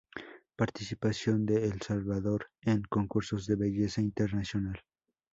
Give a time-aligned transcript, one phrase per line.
[0.55, 4.79] Participación de El Salvador en concursos de belleza internacional.